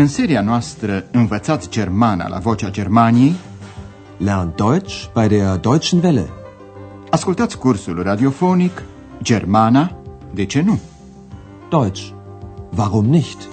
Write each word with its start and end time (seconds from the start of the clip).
În 0.00 0.08
seria 0.08 0.40
noastră 0.42 1.04
Învățați 1.12 1.70
Germana 1.70 2.28
la 2.28 2.38
Vocea 2.38 2.70
Germaniei 2.70 3.34
Lern 4.16 4.54
Deutsch 4.56 5.10
bei 5.12 5.28
der 5.28 5.56
Deutschen 5.56 6.02
Welle. 6.02 6.30
Ascultați 7.10 7.58
cursul 7.58 8.02
radiofonic 8.02 8.82
Germana, 9.22 10.02
de 10.34 10.44
ce 10.44 10.60
nu? 10.60 10.80
Deutsch. 11.68 12.12
Warum 12.76 13.04
nicht? 13.04 13.48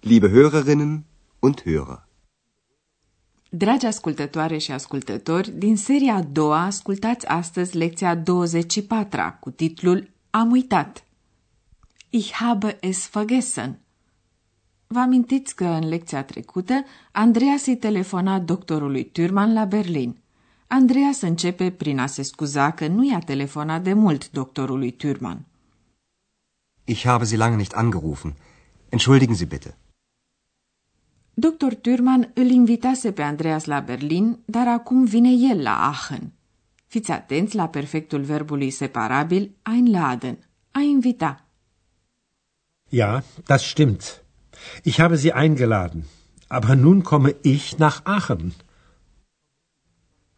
Liebe 0.00 0.30
Hörerinnen 0.30 1.04
und 1.38 1.62
Hörer. 1.64 2.09
Dragi 3.52 3.86
ascultătoare 3.86 4.58
și 4.58 4.72
ascultători, 4.72 5.50
din 5.50 5.76
seria 5.76 6.14
a 6.14 6.22
doua 6.22 6.64
ascultați 6.64 7.26
astăzi 7.26 7.76
lecția 7.76 8.14
24 8.14 9.36
cu 9.40 9.50
titlul 9.50 10.10
Am 10.30 10.50
uitat. 10.50 11.04
Ich 12.10 12.32
habe 12.32 12.76
es 12.80 13.10
vergessen. 13.12 13.78
Vă 14.86 14.98
amintiți 14.98 15.54
că 15.54 15.64
în 15.64 15.88
lecția 15.88 16.24
trecută 16.24 16.84
Andreas 17.12 17.66
îi 17.66 17.76
telefona 17.76 18.38
doctorului 18.38 19.04
Turman 19.04 19.52
la 19.52 19.64
Berlin. 19.64 20.16
Andreas 20.66 21.20
începe 21.20 21.70
prin 21.70 21.98
a 21.98 22.06
se 22.06 22.22
scuza 22.22 22.70
că 22.70 22.86
nu 22.86 23.10
i-a 23.10 23.18
telefonat 23.18 23.82
de 23.82 23.92
mult 23.92 24.30
doctorului 24.30 24.90
Turman. 24.90 25.46
Ich 26.84 27.02
habe 27.04 27.24
Sie 27.24 27.36
lange 27.36 27.56
nicht 27.56 27.74
angerufen. 27.74 28.34
Entschuldigen 28.88 29.34
Sie 29.34 29.46
bitte. 29.46 29.76
Dr. 31.40 31.74
Turman 31.74 32.30
îl 32.34 32.50
invitase 32.50 33.12
pe 33.12 33.22
Andreas 33.22 33.64
la 33.64 33.80
Berlin, 33.80 34.38
dar 34.44 34.68
acum 34.68 35.04
vine 35.04 35.30
el 35.50 35.62
la 35.62 35.86
Aachen. 35.86 36.32
Fiți 36.86 37.10
atenți 37.10 37.56
la 37.56 37.68
perfectul 37.68 38.20
verbului 38.20 38.70
separabil 38.70 39.50
einladen, 39.74 40.38
a 40.70 40.80
invita. 40.80 41.44
Ja, 42.88 43.22
das 43.46 43.62
stimmt. 43.62 44.22
Ich 44.82 44.98
habe 44.98 45.16
Sie 45.16 45.32
eingeladen. 45.32 46.04
Aber 46.48 46.74
nun 46.74 47.00
komme 47.00 47.36
ich 47.42 47.74
nach 47.76 48.00
Aachen. 48.02 48.52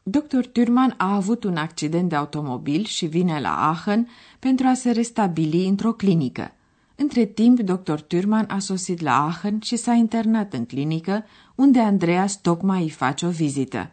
Dr. 0.02 0.46
Turman 0.52 0.94
a 0.96 1.14
avut 1.14 1.44
un 1.44 1.56
accident 1.56 2.08
de 2.08 2.16
automobil 2.16 2.84
și 2.84 3.06
vine 3.06 3.40
la 3.40 3.68
Aachen 3.68 4.08
pentru 4.38 4.66
a 4.66 4.74
se 4.74 4.90
restabili 4.90 5.66
într-o 5.66 5.92
clinică. 5.92 6.52
Între 6.96 7.24
timp, 7.24 7.60
dr. 7.60 7.94
Turman 7.94 8.44
a 8.48 8.58
sosit 8.58 9.00
la 9.00 9.24
Aachen 9.24 9.60
și 9.60 9.76
s-a 9.76 9.92
internat 9.92 10.52
în 10.52 10.66
clinică, 10.66 11.24
unde 11.54 11.80
Andreas 11.80 12.40
tocmai 12.40 12.82
îi 12.82 12.90
face 12.90 13.26
o 13.26 13.30
vizită. 13.30 13.90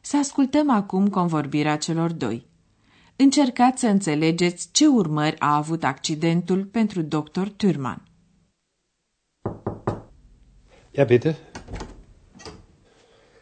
Să 0.00 0.16
ascultăm 0.16 0.70
acum 0.70 1.08
convorbirea 1.08 1.76
celor 1.76 2.12
doi. 2.12 2.46
Încercați 3.16 3.80
să 3.80 3.86
înțelegeți 3.86 4.68
ce 4.72 4.86
urmări 4.86 5.38
a 5.38 5.56
avut 5.56 5.84
accidentul 5.84 6.64
pentru 6.64 7.02
dr. 7.02 7.46
Turman. 7.56 8.02
Ja, 10.90 11.04
bitte. 11.04 11.36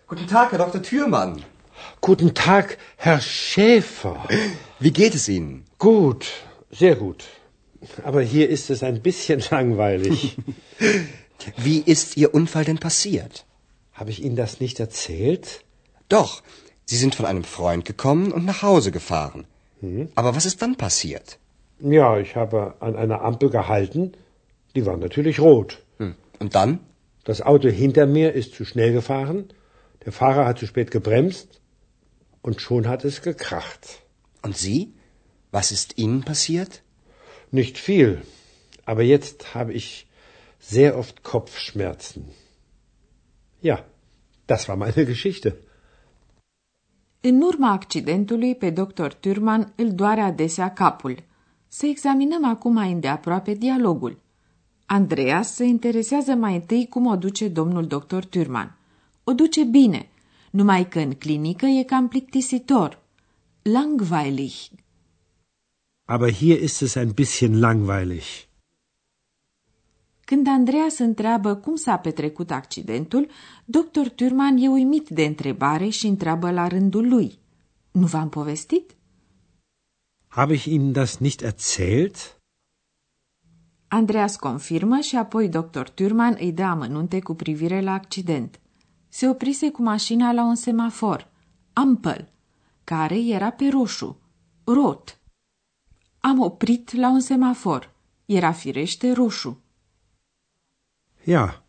Guten 0.06 0.26
Tag, 0.26 0.50
Herr 0.50 0.62
Dr. 0.62 0.78
Thürmann. 0.78 1.44
Guten 2.00 2.32
Tag, 2.32 2.76
Herr 2.96 3.20
Schäfer. 3.20 4.16
Wie 4.80 4.90
geht 4.90 5.14
es 5.14 5.26
Ihnen? 5.26 5.64
Gut, 5.78 6.24
sehr 6.70 6.96
gut. 6.96 7.22
Aber 8.04 8.22
hier 8.22 8.48
ist 8.48 8.70
es 8.70 8.82
ein 8.82 9.00
bisschen 9.02 9.42
langweilig. 9.50 10.36
Wie 11.56 11.78
ist 11.78 12.16
Ihr 12.16 12.34
Unfall 12.34 12.64
denn 12.64 12.78
passiert? 12.78 13.46
Habe 13.92 14.10
ich 14.10 14.22
Ihnen 14.22 14.36
das 14.36 14.60
nicht 14.60 14.80
erzählt? 14.80 15.64
Doch, 16.08 16.42
Sie 16.84 16.96
sind 16.96 17.14
von 17.14 17.26
einem 17.26 17.44
Freund 17.44 17.84
gekommen 17.84 18.32
und 18.32 18.44
nach 18.44 18.62
Hause 18.62 18.90
gefahren. 18.90 19.46
Aber 20.14 20.36
was 20.36 20.44
ist 20.44 20.60
dann 20.60 20.76
passiert? 20.76 21.38
Ja, 21.80 22.18
ich 22.18 22.36
habe 22.36 22.74
an 22.80 22.96
einer 22.96 23.22
Ampel 23.22 23.48
gehalten. 23.48 24.12
Die 24.74 24.84
war 24.84 24.96
natürlich 24.96 25.40
rot. 25.40 25.82
Hm. 25.98 26.14
Und 26.38 26.54
dann? 26.54 26.80
Das 27.24 27.40
Auto 27.40 27.68
hinter 27.68 28.06
mir 28.06 28.34
ist 28.34 28.54
zu 28.54 28.64
schnell 28.64 28.92
gefahren. 28.92 29.52
Der 30.04 30.12
Fahrer 30.12 30.46
hat 30.46 30.58
zu 30.58 30.66
spät 30.66 30.90
gebremst. 30.90 31.60
Und 32.42 32.60
schon 32.60 32.88
hat 32.88 33.04
es 33.04 33.22
gekracht. 33.22 34.02
Und 34.42 34.56
Sie? 34.56 34.92
Was 35.50 35.72
ist 35.72 35.98
Ihnen 35.98 36.22
passiert? 36.22 36.82
Nicht 37.50 37.76
viel. 37.76 38.22
Aber 38.84 39.02
jetzt 39.02 39.54
habe 39.54 39.72
ich 39.72 40.06
sehr 40.58 40.96
oft 40.96 41.22
Kopfschmerzen. 41.22 42.24
Ja, 43.62 43.84
das 44.46 44.68
war 44.68 44.76
meine 44.76 45.04
Geschichte. 45.12 45.56
În 47.20 47.40
urma 47.40 47.70
accidentului, 47.70 48.54
pe 48.54 48.70
dr. 48.70 49.06
Turman 49.06 49.72
îl 49.76 49.92
doare 49.92 50.20
adesea 50.20 50.72
capul. 50.72 51.22
Să 51.68 51.86
examinăm 51.86 52.44
acum 52.44 52.72
mai 52.72 52.92
îndeaproape 52.92 53.54
dialogul. 53.54 54.18
Andreas 54.86 55.54
se 55.54 55.64
interesează 55.64 56.34
mai 56.34 56.54
întâi 56.54 56.86
cum 56.88 57.06
o 57.06 57.16
duce 57.16 57.48
domnul 57.48 57.86
dr. 57.86 58.24
Turman. 58.24 58.76
O 59.24 59.32
duce 59.32 59.64
bine, 59.64 60.08
numai 60.50 60.88
că 60.88 60.98
în 60.98 61.12
clinică 61.14 61.66
e 61.66 61.82
cam 61.82 62.08
plictisitor. 62.08 62.98
Langweilig. 63.62 64.52
Aber 66.14 66.30
hier 66.32 66.58
ist 66.60 66.80
es 66.80 66.96
ein 66.96 67.12
bisschen 67.14 67.58
langweilig. 67.58 68.48
Când 70.24 70.46
Andreas 70.46 70.98
întreabă 70.98 71.54
cum 71.56 71.76
s-a 71.76 71.96
petrecut 71.98 72.50
accidentul, 72.50 73.28
dr. 73.64 74.06
Turman 74.14 74.56
e 74.56 74.68
uimit 74.68 75.08
de 75.08 75.24
întrebare 75.24 75.88
și 75.88 76.06
întreabă 76.06 76.50
la 76.50 76.66
rândul 76.66 77.08
lui. 77.08 77.38
Nu 77.90 78.06
v-am 78.06 78.28
povestit? 78.28 78.96
Habe 80.28 80.52
ich 80.54 80.64
Ihnen 80.64 80.92
das 80.92 81.16
nicht 81.18 81.40
erzählt? 81.42 82.40
Andreas 83.88 84.36
confirmă 84.36 84.98
și 85.00 85.16
apoi 85.16 85.48
dr. 85.48 85.88
Turman 85.94 86.36
îi 86.40 86.52
dă 86.52 86.62
amănunte 86.62 87.20
cu 87.20 87.34
privire 87.34 87.80
la 87.80 87.92
accident. 87.92 88.60
Se 89.08 89.28
oprise 89.28 89.70
cu 89.70 89.82
mașina 89.82 90.32
la 90.32 90.44
un 90.44 90.54
semafor, 90.54 91.28
Ampel, 91.72 92.32
care 92.84 93.18
era 93.18 93.50
pe 93.50 93.68
roșu, 93.68 94.20
rot. 94.64 95.19
Am 96.20 96.40
oprit 96.40 96.92
la 96.92 97.08
un 97.08 97.20
semafor, 97.20 97.92
era 98.26 98.52
firește 98.52 99.12
roșu. 99.12 99.62
Ja, 101.24 101.62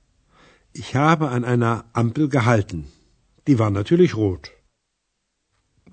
ich 0.72 0.94
habe 0.94 1.26
an 1.28 1.44
einer 1.44 1.86
Ampel 1.92 2.28
gehalten. 2.28 2.86
Die 3.44 3.56
war 3.56 3.72
natürlich 3.72 4.14
rot. 4.14 4.52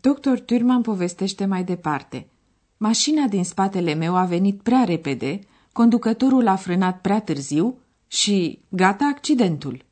Dr. 0.00 0.38
Turman 0.38 0.82
povestește 0.82 1.44
mai 1.44 1.64
departe. 1.64 2.26
Mașina 2.76 3.26
din 3.26 3.44
spatele 3.44 3.94
meu 3.94 4.16
a 4.16 4.24
venit 4.24 4.62
prea 4.62 4.84
repede, 4.84 5.40
conducătorul 5.72 6.46
a 6.46 6.56
frânat 6.56 7.00
prea 7.00 7.20
târziu 7.20 7.78
și 8.06 8.58
gata 8.68 9.04
accidentul. 9.14 9.84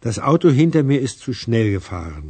Das 0.00 0.16
Auto 0.16 0.50
hinter 0.50 0.82
mir 0.82 1.00
ist 1.02 1.18
zu 1.18 1.32
schnell 1.32 1.70
gefahren. 1.70 2.24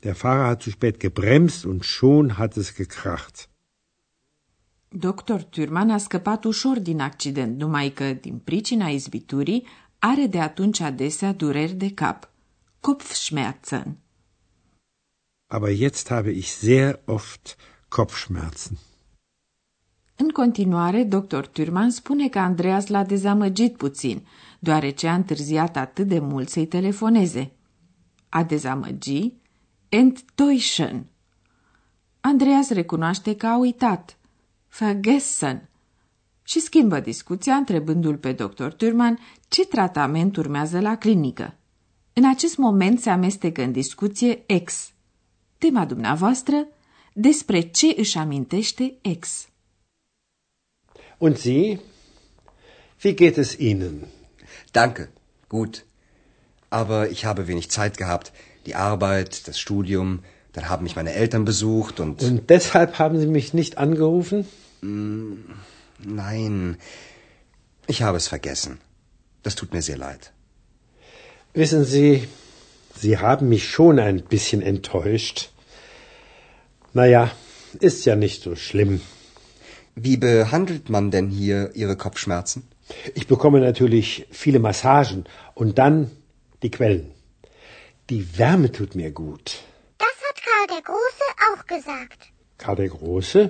Der 0.00 0.14
Fahrer 0.14 0.46
hat 0.46 0.62
zu 0.62 0.70
spät 0.70 0.98
gebremst 0.98 1.64
und 1.64 1.82
schon 1.82 2.36
hat 2.38 2.56
es 2.56 2.74
gekracht. 2.74 3.48
Dr. 4.96 5.40
Turman 5.50 5.90
a 5.90 5.98
scăpat 5.98 6.44
ușor 6.44 6.78
din 6.78 7.00
accident, 7.00 7.58
numai 7.58 7.90
că, 7.90 8.12
din 8.12 8.38
pricina 8.38 8.88
izbiturii, 8.88 9.66
are 9.98 10.26
de 10.26 10.40
atunci 10.40 10.80
adesea 10.80 11.32
dureri 11.32 11.72
de 11.72 11.90
cap. 11.94 12.30
Kopfschmerzen. 12.80 13.96
Aber 15.46 15.70
jetzt 15.76 16.08
habe 16.08 16.30
ich 16.30 16.46
sehr 16.46 17.00
oft 17.04 17.56
Kopfschmerzen. 17.88 18.78
În 20.16 20.28
continuare, 20.28 21.02
dr. 21.02 21.44
Turman 21.46 21.90
spune 21.90 22.28
că 22.28 22.38
Andreas 22.38 22.86
l-a 22.86 23.04
dezamăgit 23.04 23.76
puțin, 23.76 24.26
deoarece 24.58 25.08
a 25.08 25.14
întârziat 25.14 25.76
atât 25.76 26.08
de 26.08 26.18
mult 26.18 26.48
să-i 26.48 26.66
telefoneze. 26.66 27.52
A 28.28 28.42
dezamăgi? 28.42 29.32
Enttäuschen. 29.88 31.06
Andreas 32.20 32.68
recunoaște 32.70 33.36
că 33.36 33.46
a 33.46 33.58
uitat. 33.58 34.18
Vergessen. 34.78 35.68
Și 36.42 36.60
schimbă 36.60 37.00
discuția 37.00 37.54
întrebându-l 37.54 38.16
pe 38.16 38.32
dr. 38.32 38.66
Turman 38.66 39.18
ce 39.48 39.66
tratament 39.66 40.36
urmează 40.36 40.80
la 40.80 40.96
clinică. 40.96 41.54
În 42.12 42.28
acest 42.28 42.56
moment 42.56 43.00
se 43.00 43.10
amestecă 43.10 43.62
în 43.62 43.72
discuție 43.72 44.42
ex. 44.46 44.92
Tema 45.58 45.84
dumneavoastră 45.84 46.66
despre 47.12 47.60
ce 47.60 47.94
își 47.96 48.18
amintește 48.18 48.94
ex. 49.00 49.48
Und 51.18 51.36
Sie? 51.36 51.80
Wie 53.04 53.12
geht 53.14 53.36
es 53.36 53.56
Ihnen? 53.58 54.06
Danke, 54.70 55.10
gut. 55.48 55.84
Aber 56.68 57.10
ich 57.10 57.22
habe 57.24 57.42
wenig 57.42 57.66
Zeit 57.66 57.96
gehabt. 57.96 58.32
Die 58.62 58.74
Arbeit, 58.74 59.44
das 59.44 59.56
Studium, 59.56 60.22
dann 60.54 60.68
haben 60.68 60.84
mich 60.84 60.96
meine 60.96 61.12
Eltern 61.12 61.44
besucht 61.44 62.00
und... 62.00 62.22
Und 62.22 62.48
deshalb 62.48 62.98
haben 62.98 63.18
Sie 63.18 63.26
mich 63.26 63.52
nicht 63.54 63.76
angerufen? 63.78 64.46
Nein, 65.98 66.76
ich 67.86 68.02
habe 68.02 68.16
es 68.16 68.28
vergessen. 68.28 68.80
Das 69.42 69.54
tut 69.56 69.72
mir 69.72 69.82
sehr 69.82 69.98
leid. 69.98 70.32
Wissen 71.52 71.84
Sie, 71.84 72.26
Sie 72.96 73.18
haben 73.18 73.48
mich 73.48 73.68
schon 73.68 73.98
ein 73.98 74.22
bisschen 74.22 74.62
enttäuscht. 74.62 75.50
Naja, 76.92 77.30
ist 77.80 78.04
ja 78.06 78.16
nicht 78.16 78.42
so 78.42 78.56
schlimm. 78.56 79.00
Wie 79.96 80.16
behandelt 80.16 80.88
man 80.88 81.10
denn 81.10 81.28
hier 81.28 81.72
Ihre 81.74 81.96
Kopfschmerzen? 81.96 82.66
Ich 83.14 83.26
bekomme 83.26 83.60
natürlich 83.60 84.26
viele 84.30 84.58
Massagen 84.58 85.24
und 85.54 85.78
dann 85.78 86.10
die 86.62 86.70
Quellen. 86.70 87.10
Die 88.10 88.38
Wärme 88.38 88.70
tut 88.70 88.94
mir 88.94 89.10
gut. 89.10 89.62
Das 89.98 90.08
hat 90.28 90.42
Karl 90.42 90.66
der 90.68 90.73
Große 90.88 91.26
auch 91.48 91.62
gesagt. 91.74 92.20
Karl 92.58 92.76
der 92.76 92.88
Große? 92.96 93.42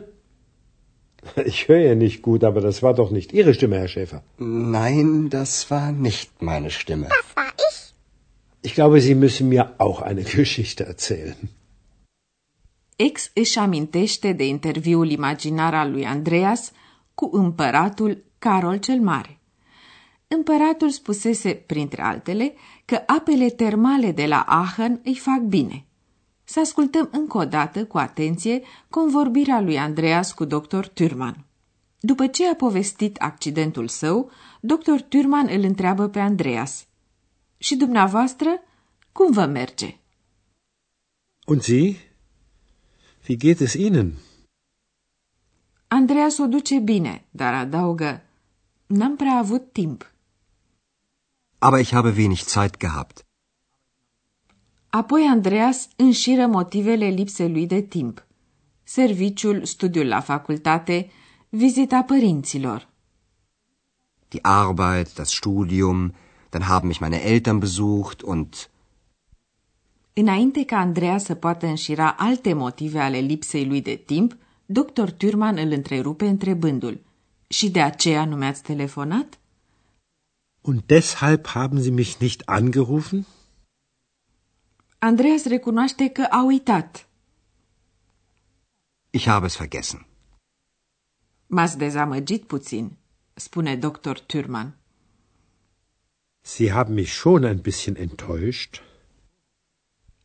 Ich 1.52 1.68
höre 1.68 1.84
ja 1.90 1.94
nicht 1.94 2.20
gut, 2.28 2.42
aber 2.44 2.60
das 2.60 2.82
war 2.82 2.94
doch 3.00 3.10
nicht 3.10 3.32
Ihre 3.32 3.54
Stimme, 3.54 3.76
Herr 3.78 3.88
Schäfer. 3.88 4.22
Nein, 4.80 5.30
das 5.30 5.70
war 5.70 5.90
nicht 5.92 6.30
meine 6.50 6.70
Stimme. 6.70 7.06
Das 7.18 7.28
war 7.38 7.50
ich. 7.68 7.76
Ich 8.66 8.74
glaube, 8.74 9.00
Sie 9.00 9.14
müssen 9.14 9.48
mir 9.48 9.64
auch 9.78 10.00
eine 10.02 10.22
Geschichte 10.36 10.84
erzählen. 10.84 11.36
Ex 12.96 13.30
își 13.34 13.58
amintește 13.58 14.32
de 14.32 14.46
interviul 14.46 15.10
imaginar 15.10 15.74
al 15.74 15.90
lui 15.90 16.04
Andreas 16.06 16.72
cu 17.14 17.30
împăratul 17.32 18.24
Carol 18.38 18.76
cel 18.76 19.00
Mare. 19.00 19.38
Împăratul 20.28 20.90
spusese, 20.90 21.50
printre 21.66 22.02
altele, 22.02 22.54
că 22.84 23.02
apele 23.06 23.48
termale 23.48 24.12
de 24.12 24.26
la 24.26 24.40
Aachen 24.40 25.00
îi 25.04 25.16
fac 25.16 25.38
bine. 25.38 25.84
Să 26.44 26.60
ascultăm 26.60 27.08
încă 27.12 27.38
o 27.38 27.44
dată, 27.44 27.86
cu 27.86 27.98
atenție, 27.98 28.62
convorbirea 28.88 29.60
lui 29.60 29.78
Andreas 29.78 30.32
cu 30.32 30.44
dr. 30.44 30.86
Turman. 30.86 31.44
După 32.00 32.26
ce 32.26 32.48
a 32.48 32.54
povestit 32.54 33.16
accidentul 33.16 33.88
său, 33.88 34.30
dr. 34.60 35.00
Turman 35.08 35.48
îl 35.50 35.62
întreabă 35.62 36.08
pe 36.08 36.18
Andreas. 36.18 36.86
Și 37.58 37.76
dumneavoastră, 37.76 38.62
cum 39.12 39.32
vă 39.32 39.46
merge? 39.46 39.98
Und 41.46 41.62
Sie? 41.62 41.96
Wie 43.28 43.36
geht 43.36 43.60
es 43.60 43.74
Ihnen? 43.74 44.12
Andreas 45.88 46.38
o 46.38 46.46
duce 46.46 46.78
bine, 46.78 47.24
dar 47.30 47.54
adaugă, 47.54 48.22
n-am 48.86 49.16
prea 49.16 49.34
avut 49.34 49.72
timp. 49.72 50.12
Aber 51.58 51.80
ich 51.80 51.90
habe 51.90 52.08
wenig 52.08 52.38
Zeit 52.38 52.76
gehabt. 52.78 53.23
Apoi 54.94 55.26
Andreas 55.30 55.88
înșiră 55.96 56.46
motivele 56.46 57.06
lipsei 57.06 57.50
lui 57.50 57.66
de 57.66 57.80
timp. 57.80 58.26
Serviciul, 58.82 59.64
studiul 59.64 60.06
la 60.06 60.20
facultate, 60.20 61.10
vizita 61.48 62.02
părinților. 62.02 62.88
Die 64.28 64.38
Arbeit, 64.42 65.14
das 65.14 65.30
Studium, 65.30 66.14
dann 66.50 66.62
haben 66.68 66.86
mich 66.86 67.00
meine 67.00 67.20
Eltern 67.24 67.58
besucht 67.58 68.22
und 68.22 68.70
Înainte 70.12 70.64
ca 70.64 70.76
Andreea 70.76 71.18
să 71.18 71.34
poată 71.34 71.66
înșira 71.66 72.10
alte 72.18 72.52
motive 72.52 72.98
ale 72.98 73.18
lipsei 73.18 73.66
lui 73.66 73.82
de 73.82 73.94
timp, 73.94 74.36
dr. 74.66 75.10
Turman 75.16 75.56
îl 75.56 75.72
întrerupe 75.72 76.26
întrebându-l. 76.26 77.00
Și 77.48 77.70
de 77.70 77.80
aceea 77.80 78.24
nu 78.24 78.36
mi-ați 78.36 78.62
telefonat? 78.62 79.38
Und 80.60 80.82
deshalb 80.86 81.46
haben 81.46 81.80
Sie 81.80 81.92
mich 81.92 82.14
nicht 82.18 82.42
angerufen? 82.44 83.26
Andreas 85.04 85.44
recunoaște 85.44 86.08
că 86.08 86.26
a 86.30 86.44
uitat. 86.44 87.08
ich 89.10 89.24
habe 89.24 89.46
es 89.46 89.56
vergessen. 89.56 90.06
M-ați 91.46 91.78
dezamăgit 91.78 92.44
puțin, 92.46 92.96
spune 93.34 93.76
dr. 93.76 94.18
Turman. 94.18 94.76
Sie 96.40 96.70
haben 96.70 96.94
mich 96.94 97.10
schon 97.10 97.42
ein 97.44 97.60
bisschen 97.60 97.96
enttäuscht. 97.96 98.82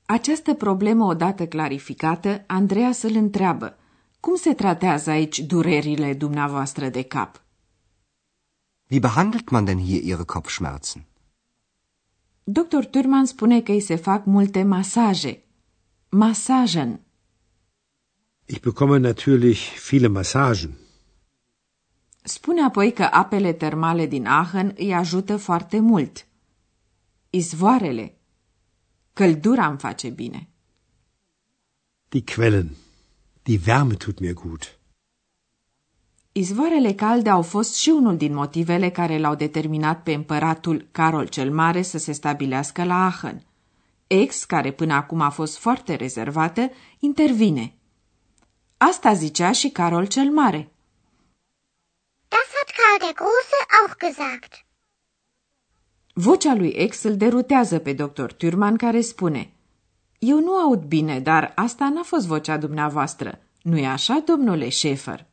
Această 0.05 0.53
problemă 0.53 1.05
odată 1.05 1.47
clarificată, 1.47 2.43
Andreas 2.47 3.01
îl 3.01 3.15
întreabă. 3.15 3.77
Cum 4.19 4.35
se 4.35 4.53
tratează 4.53 5.09
aici 5.09 5.39
durerile 5.39 6.13
dumneavoastră 6.13 6.89
de 6.89 7.03
cap? 7.03 7.43
Wie 8.89 8.99
behandelt 8.99 9.49
man 9.49 9.65
denn 9.65 9.79
hier 9.79 10.03
Ihre 10.03 10.23
Kopfschmerzen? 10.23 11.05
Dr. 12.51 12.85
Turman 12.85 13.25
spune 13.25 13.61
că 13.61 13.71
îi 13.71 13.79
se 13.79 13.95
fac 13.95 14.25
multe 14.25 14.63
masaje. 14.63 15.43
Masagen. 16.09 16.99
Ich 18.45 18.61
bekomme 18.61 18.97
natürlich 18.97 19.59
viele 19.89 20.07
Massagen. 20.07 20.77
Spune 22.23 22.61
apoi 22.61 22.93
că 22.93 23.03
apele 23.03 23.53
termale 23.53 24.05
din 24.05 24.25
Aachen 24.25 24.73
îi 24.77 24.93
ajută 24.93 25.37
foarte 25.37 25.79
mult. 25.79 26.25
Izvoarele. 27.29 28.17
Căldura 29.13 29.67
îmi 29.67 29.77
face 29.77 30.09
bine. 30.09 30.49
Die 32.07 32.23
Quellen. 32.35 32.69
Die 33.43 33.59
Wärme 33.67 33.93
tut 33.93 34.19
mir 34.19 34.33
gut. 34.33 34.78
Izvoarele 36.31 36.93
calde 36.93 37.29
au 37.29 37.41
fost 37.41 37.75
și 37.75 37.89
unul 37.89 38.17
din 38.17 38.33
motivele 38.33 38.89
care 38.89 39.17
l-au 39.17 39.35
determinat 39.35 40.03
pe 40.03 40.13
împăratul 40.13 40.87
Carol 40.91 41.27
cel 41.27 41.51
Mare 41.51 41.81
să 41.81 41.97
se 41.97 42.11
stabilească 42.11 42.83
la 42.83 43.03
Aachen. 43.03 43.43
Ex, 44.07 44.43
care 44.43 44.71
până 44.71 44.93
acum 44.93 45.21
a 45.21 45.29
fost 45.29 45.57
foarte 45.57 45.95
rezervată, 45.95 46.71
intervine. 46.99 47.73
Asta 48.77 49.13
zicea 49.13 49.51
și 49.51 49.69
Carol 49.69 50.05
cel 50.05 50.29
Mare. 50.29 50.71
Das 52.27 52.47
hat 52.55 52.69
Karl 52.77 52.97
der 52.99 53.13
Große 53.13 53.59
auch 53.81 53.97
gesagt. 53.97 54.65
Vocea 56.13 56.53
lui 56.53 56.69
Ex 56.69 57.03
îl 57.03 57.17
derutează 57.17 57.79
pe 57.79 57.93
dr. 57.93 58.31
Turman 58.31 58.75
care 58.75 59.01
spune 59.01 59.53
Eu 60.19 60.39
nu 60.39 60.51
aud 60.51 60.83
bine, 60.83 61.19
dar 61.19 61.51
asta 61.55 61.89
n-a 61.89 62.03
fost 62.03 62.25
vocea 62.25 62.57
dumneavoastră. 62.57 63.39
Nu-i 63.61 63.85
așa, 63.85 64.23
domnule 64.25 64.67
Schäfer? 64.67 65.27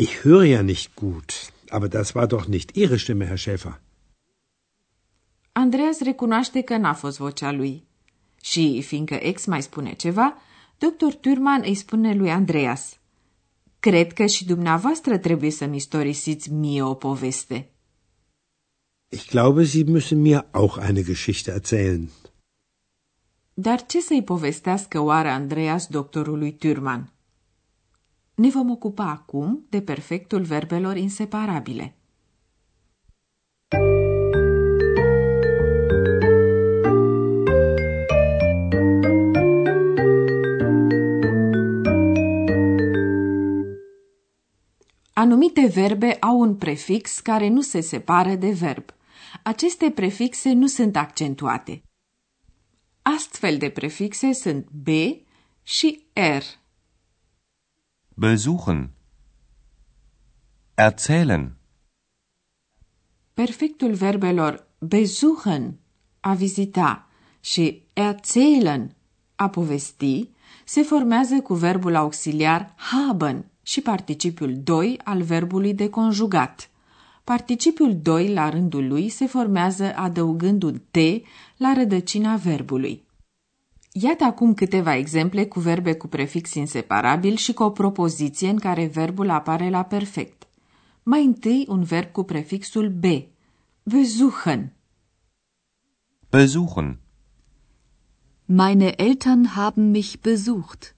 Ich 0.00 0.22
höre 0.22 0.44
ja 0.44 0.62
nicht 0.62 0.94
gut, 0.94 1.52
aber 1.70 1.88
das 1.88 2.14
war 2.14 2.28
doch 2.28 2.46
nicht 2.46 2.76
Ihre 2.76 2.98
Stimme, 2.98 3.26
Herr 3.26 3.36
Schäfer. 3.36 3.80
Andreas 5.52 6.00
recunoaște 6.00 6.60
că 6.60 6.76
n-a 6.76 6.94
fost 6.94 7.18
vocea 7.18 7.52
lui. 7.52 7.86
Și, 8.42 8.82
fiindcă 8.82 9.14
Ex 9.14 9.44
mai 9.44 9.62
spune 9.62 9.94
ceva, 9.94 10.36
dr. 10.78 11.12
Turman 11.20 11.62
îi 11.64 11.74
spune 11.74 12.14
lui 12.14 12.30
Andreas. 12.30 12.98
Cred 13.80 14.12
că 14.12 14.26
și 14.26 14.44
dumneavoastră 14.44 15.18
trebuie 15.18 15.50
să-mi 15.50 15.76
istorisiți 15.76 16.52
mie 16.52 16.82
o 16.82 16.94
poveste. 16.94 17.70
Ich 19.08 19.28
glaube, 19.30 19.64
Sie 19.64 19.84
müssen 19.84 20.18
mir 20.18 20.46
auch 20.50 20.78
eine 20.88 21.02
Geschichte 21.02 21.50
erzählen. 21.50 22.08
Dar 23.54 23.86
ce 23.86 24.00
să-i 24.00 24.22
povestească 24.22 25.00
oare 25.00 25.28
Andreas 25.28 25.86
doctorului 25.86 26.56
Turman? 26.56 27.12
Ne 28.38 28.50
vom 28.50 28.70
ocupa 28.70 29.04
acum 29.04 29.66
de 29.68 29.82
perfectul 29.82 30.42
verbelor 30.42 30.96
inseparabile. 30.96 31.96
Anumite 45.12 45.66
verbe 45.66 46.16
au 46.20 46.40
un 46.40 46.56
prefix 46.56 47.20
care 47.20 47.48
nu 47.48 47.60
se 47.60 47.80
separă 47.80 48.34
de 48.34 48.50
verb. 48.50 48.84
Aceste 49.42 49.90
prefixe 49.90 50.52
nu 50.52 50.66
sunt 50.66 50.96
accentuate. 50.96 51.82
Astfel 53.02 53.58
de 53.58 53.70
prefixe 53.70 54.32
sunt 54.32 54.68
B 54.70 54.88
și 55.62 56.02
R. 56.12 56.57
Besuchen. 58.20 58.90
Erzählen. 60.74 61.56
Perfectul 63.34 63.92
verbelor 63.92 64.66
besuchen, 64.78 65.78
a 66.20 66.34
vizita, 66.34 67.08
și 67.40 67.82
erzählen, 67.92 68.96
a 69.36 69.48
povesti, 69.48 70.28
se 70.64 70.82
formează 70.82 71.40
cu 71.40 71.54
verbul 71.54 71.94
auxiliar 71.94 72.74
haben 72.76 73.50
și 73.62 73.80
participiul 73.80 74.60
2 74.62 75.00
al 75.04 75.22
verbului 75.22 75.74
de 75.74 75.88
conjugat. 75.88 76.70
Participiul 77.24 77.98
2 78.02 78.32
la 78.32 78.48
rândul 78.48 78.86
lui 78.86 79.08
se 79.08 79.26
formează 79.26 79.94
adăugând 79.94 80.62
un 80.62 80.80
T 80.90 80.96
la 81.56 81.72
rădăcina 81.72 82.36
verbului. 82.36 83.07
Iată 83.92 84.24
acum 84.24 84.54
câteva 84.54 84.96
exemple 84.96 85.46
cu 85.46 85.60
verbe 85.60 85.94
cu 85.94 86.06
prefix 86.06 86.54
inseparabil 86.54 87.36
și 87.36 87.52
cu 87.52 87.62
o 87.62 87.70
propoziție 87.70 88.48
în 88.48 88.58
care 88.58 88.86
verbul 88.86 89.30
apare 89.30 89.70
la 89.70 89.82
perfect. 89.82 90.48
Mai 91.02 91.24
întâi 91.24 91.64
un 91.68 91.82
verb 91.82 92.12
cu 92.12 92.22
prefixul 92.22 92.88
B. 92.88 93.04
Besuchen. 93.82 94.72
Besuchen. 96.30 97.00
Meine 98.44 98.94
Eltern 98.96 99.46
haben 99.46 99.90
mich 99.90 100.18
besucht. 100.20 100.96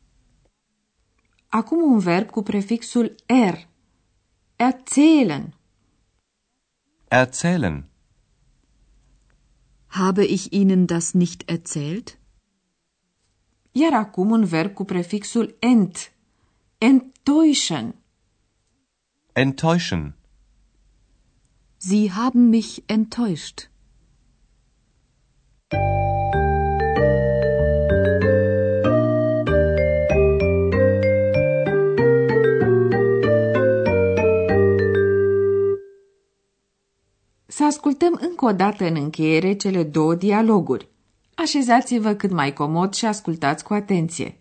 Acum 1.49 1.92
un 1.92 1.99
verb 1.99 2.30
cu 2.30 2.42
prefixul 2.42 3.14
R. 3.26 3.68
Erzählen. 4.56 5.54
Erzählen. 7.09 7.88
Habe 9.87 10.25
ich 10.25 10.52
Ihnen 10.52 10.87
das 10.87 11.12
nicht 11.12 11.49
erzählt? 11.49 12.19
Iar 13.72 13.92
acum 13.92 14.30
un 14.30 14.44
verb 14.44 14.74
cu 14.74 14.84
prefixul 14.84 15.56
ent. 15.58 16.12
Enttäuschen. 16.78 17.94
Enttäuschen. 19.32 20.14
Sie 21.76 22.10
haben 22.10 22.48
mich 22.48 22.78
enttäuscht. 22.86 23.70
Să 37.46 37.64
ascultăm 37.64 38.18
încă 38.20 38.44
o 38.44 38.52
dată 38.52 38.84
în 38.84 38.94
încheiere 38.94 39.52
cele 39.52 39.82
două 39.82 40.14
dialoguri. 40.14 40.88
Așezați-vă 41.42 42.12
cât 42.14 42.30
mai 42.30 42.52
comod 42.52 42.94
și 42.94 43.06
ascultați 43.06 43.64
cu 43.64 43.75
atenție. 43.75 44.40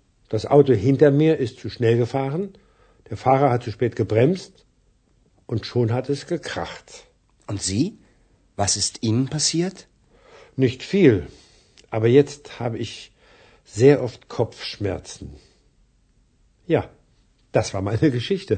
Das 0.33 0.45
Auto 0.45 0.73
hinter 0.87 1.11
mir 1.11 1.33
ist 1.45 1.55
zu 1.61 1.69
schnell 1.69 1.97
gefahren. 1.97 2.43
Der 3.09 3.17
Fahrer 3.17 3.49
hat 3.51 3.63
zu 3.63 3.71
spät 3.77 3.95
gebremst. 3.97 4.53
Und 5.51 5.65
schon 5.65 5.91
hat 5.91 6.07
es 6.15 6.21
gekracht. 6.25 6.87
Und 7.49 7.61
Sie? 7.61 7.85
Was 8.55 8.77
ist 8.81 8.93
Ihnen 9.07 9.27
passiert? 9.35 9.77
Nicht 10.55 10.81
viel. 10.83 11.15
Aber 11.95 12.07
jetzt 12.07 12.43
habe 12.61 12.77
ich 12.85 13.11
sehr 13.65 14.01
oft 14.05 14.29
Kopfschmerzen. 14.29 15.27
Ja, 16.65 16.81
das 17.51 17.73
war 17.73 17.81
meine 17.81 18.09
Geschichte. 18.17 18.55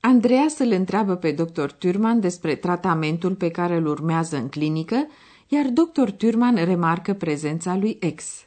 Andreea 0.00 0.46
îl 0.58 0.70
întreabă 0.70 1.16
pe 1.16 1.32
dr. 1.32 1.70
Turman 1.70 2.20
despre 2.20 2.54
tratamentul 2.54 3.34
pe 3.34 3.50
care 3.50 3.76
îl 3.76 3.86
urmează 3.86 4.36
în 4.36 4.48
clinică, 4.48 5.06
iar 5.48 5.66
dr. 5.66 6.10
Turman 6.10 6.64
remarcă 6.64 7.14
prezența 7.14 7.76
lui 7.76 7.98
X. 8.14 8.46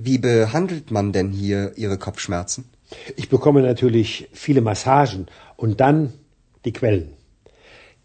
Wie 0.00 0.18
behandelt 0.18 0.92
man 0.92 1.12
denn 1.12 1.30
hier 1.32 1.72
Ihre 1.76 1.98
Kopfschmerzen? 1.98 2.70
Ich 3.16 3.28
bekomme 3.28 3.62
natürlich 3.62 4.28
viele 4.32 4.60
Massagen 4.60 5.26
und 5.56 5.80
dann 5.80 6.12
die 6.64 6.72
Quellen. 6.72 7.14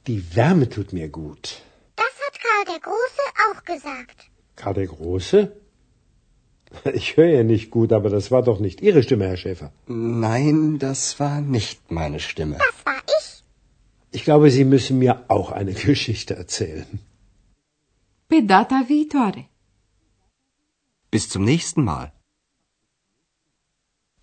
Die 0.08 0.36
Wärme 0.36 0.68
tut 0.70 0.92
mir 0.92 1.10
gut. 1.10 1.62
Das 1.96 2.14
hat 2.26 2.36
Karl 2.46 2.66
der 2.74 2.82
Große 2.88 3.26
auch 3.46 3.64
gesagt. 3.64 4.18
Karl 4.56 4.74
der 4.74 4.88
Große? 4.88 5.52
Ich 6.96 7.16
höre 7.18 7.30
ja 7.30 7.44
nicht 7.44 7.70
gut, 7.70 7.94
aber 7.94 8.10
das 8.10 8.32
war 8.32 8.42
doch 8.42 8.60
nicht 8.60 8.82
Ihre 8.82 9.04
Stimme, 9.04 9.28
Herr 9.28 9.38
Schäfer. 9.38 9.72
Nein, 9.86 10.80
das 10.80 11.20
war 11.20 11.40
nicht 11.40 11.92
meine 11.92 12.20
Stimme. 12.20 12.58
Das 12.58 12.86
war 12.88 13.00
ich. 13.20 13.44
Ich 14.10 14.24
glaube, 14.24 14.50
Sie 14.50 14.66
müssen 14.66 14.98
mir 14.98 15.26
auch 15.28 15.52
eine 15.52 15.74
Geschichte 15.88 16.36
erzählen. 16.36 16.88
Pe 18.28 18.42
data 18.42 18.82
viitoare! 18.88 19.46
Bis 21.14 21.30
zum 21.30 21.44
nächsten 21.44 21.84
Mal. 21.84 22.14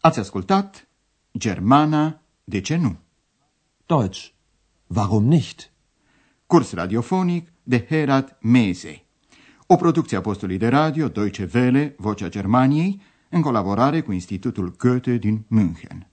Ați 0.00 0.18
ascultat 0.18 0.88
Germana, 1.38 2.22
de 2.44 2.60
ce 2.60 2.76
nu? 2.76 2.98
Deutsch. 3.86 4.32
Warum 4.86 5.24
nicht? 5.24 5.72
Curs 6.46 6.72
radiofonic 6.72 7.52
de 7.62 7.86
Herat 7.88 8.38
Mese. 8.42 9.04
O 9.66 9.76
producție 9.76 10.16
a 10.16 10.20
postului 10.20 10.58
de 10.58 10.68
radio 10.68 11.08
Deutsche 11.08 11.50
Welle, 11.54 11.94
Vocea 11.98 12.28
Germaniei, 12.28 13.02
în 13.28 13.42
colaborare 13.42 14.00
cu 14.00 14.12
Institutul 14.12 14.76
Goethe 14.76 15.16
din 15.16 15.44
München. 15.48 16.09